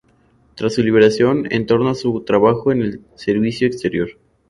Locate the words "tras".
0.55-0.73